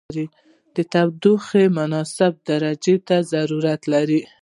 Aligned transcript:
د 0.75 0.77
تودوخې 0.91 1.63
مناسبې 1.77 2.41
درجې 2.49 2.95
ته 3.07 3.15
ضرورت 3.31 3.81
لري. 3.93 4.21